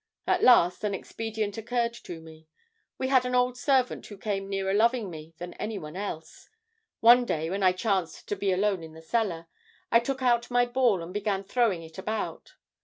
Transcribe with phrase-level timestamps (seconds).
[0.25, 2.47] At last an expedient occurred to me.
[2.97, 6.49] We had an old servant who came nearer loving me than any one else.
[7.01, 9.45] One day when I chanced to be alone in the cellar,
[9.91, 12.55] I took out my ball and began throwing it about.